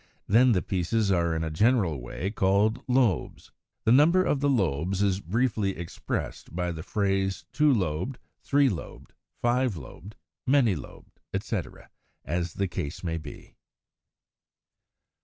[0.27, 3.51] Then the pieces are in a general way called LOBES.
[3.83, 9.13] The number of the lobes is briefly expressed by the phrase two lobed, three lobed,
[9.43, 10.15] five lobed,
[10.47, 11.91] many lobed, etc.,
[12.25, 13.57] as the case may be.